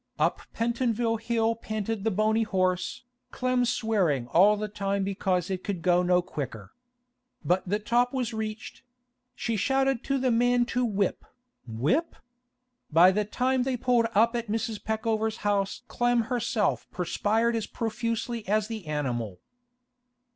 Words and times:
Up 0.17 0.41
Pentonville 0.51 1.17
Hill 1.17 1.53
panted 1.55 2.03
the 2.03 2.09
bony 2.09 2.41
horse, 2.41 3.03
Clem 3.29 3.65
swearing 3.65 4.25
all 4.29 4.57
the 4.57 4.67
time 4.67 5.03
because 5.03 5.51
it 5.51 5.63
could 5.63 5.83
go 5.83 6.01
no 6.01 6.23
quicker. 6.23 6.71
But 7.45 7.69
the 7.69 7.77
top 7.77 8.11
was 8.11 8.33
reached; 8.33 8.81
she 9.35 9.55
shouted 9.55 10.03
to 10.05 10.17
the 10.17 10.31
man 10.31 10.65
to 10.73 10.83
whip, 10.83 11.23
whip! 11.67 12.15
By 12.91 13.11
the 13.11 13.25
time 13.25 13.61
they 13.61 13.77
pulled 13.77 14.07
up 14.15 14.35
at 14.35 14.47
Mrs. 14.47 14.83
Peckover's 14.83 15.37
house 15.45 15.83
Clem 15.87 16.21
herself 16.21 16.87
perspired 16.89 17.55
as 17.55 17.67
profusely 17.67 18.47
as 18.47 18.67
the 18.69 18.87
animal. 18.87 19.37